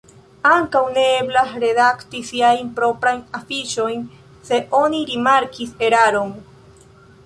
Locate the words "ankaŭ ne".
0.51-1.03